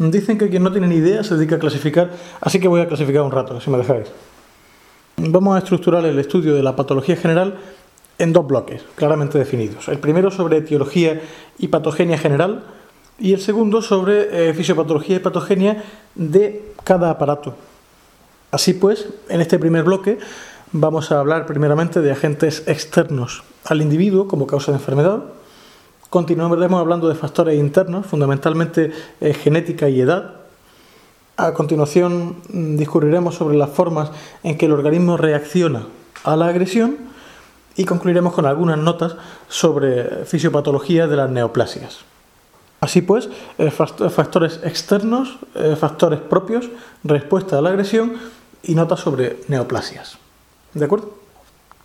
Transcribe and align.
Dicen 0.00 0.38
que 0.38 0.48
quien 0.48 0.62
no 0.62 0.70
tiene 0.70 0.86
ni 0.86 0.94
idea 0.94 1.24
se 1.24 1.34
dedica 1.34 1.56
a 1.56 1.58
clasificar, 1.58 2.12
así 2.40 2.60
que 2.60 2.68
voy 2.68 2.80
a 2.80 2.86
clasificar 2.86 3.22
un 3.22 3.32
rato, 3.32 3.60
si 3.60 3.68
me 3.68 3.78
dejáis. 3.78 4.06
Vamos 5.16 5.56
a 5.56 5.58
estructurar 5.58 6.04
el 6.04 6.16
estudio 6.20 6.54
de 6.54 6.62
la 6.62 6.76
patología 6.76 7.16
general 7.16 7.58
en 8.16 8.32
dos 8.32 8.46
bloques 8.46 8.84
claramente 8.94 9.38
definidos. 9.38 9.88
El 9.88 9.98
primero 9.98 10.30
sobre 10.30 10.58
etiología 10.58 11.20
y 11.58 11.66
patogenia 11.66 12.16
general 12.16 12.62
y 13.18 13.32
el 13.32 13.40
segundo 13.40 13.82
sobre 13.82 14.50
eh, 14.50 14.54
fisiopatología 14.54 15.16
y 15.16 15.18
patogenia 15.18 15.82
de 16.14 16.74
cada 16.84 17.10
aparato. 17.10 17.56
Así 18.52 18.74
pues, 18.74 19.08
en 19.28 19.40
este 19.40 19.58
primer 19.58 19.82
bloque 19.82 20.18
vamos 20.70 21.10
a 21.10 21.18
hablar 21.18 21.44
primeramente 21.44 22.02
de 22.02 22.12
agentes 22.12 22.62
externos 22.68 23.42
al 23.64 23.82
individuo 23.82 24.28
como 24.28 24.46
causa 24.46 24.70
de 24.70 24.78
enfermedad, 24.78 25.24
Continuaremos 26.10 26.80
hablando 26.80 27.08
de 27.08 27.14
factores 27.14 27.58
internos, 27.58 28.06
fundamentalmente 28.06 28.92
eh, 29.20 29.34
genética 29.34 29.90
y 29.90 30.00
edad. 30.00 30.36
A 31.36 31.52
continuación 31.52 32.36
mm, 32.48 32.76
discurriremos 32.76 33.34
sobre 33.34 33.58
las 33.58 33.70
formas 33.70 34.10
en 34.42 34.56
que 34.56 34.66
el 34.66 34.72
organismo 34.72 35.18
reacciona 35.18 35.86
a 36.24 36.34
la 36.34 36.46
agresión 36.46 36.96
y 37.76 37.84
concluiremos 37.84 38.32
con 38.32 38.46
algunas 38.46 38.78
notas 38.78 39.16
sobre 39.48 40.24
fisiopatología 40.24 41.06
de 41.06 41.16
las 41.16 41.30
neoplasias. 41.30 41.98
Así 42.80 43.02
pues, 43.02 43.28
eh, 43.58 43.70
factores 43.70 44.60
externos, 44.64 45.38
eh, 45.54 45.76
factores 45.78 46.20
propios, 46.20 46.70
respuesta 47.04 47.58
a 47.58 47.60
la 47.60 47.68
agresión 47.68 48.14
y 48.62 48.74
notas 48.74 49.00
sobre 49.00 49.40
neoplasias. 49.48 50.16
¿De 50.72 50.86
acuerdo? 50.86 51.27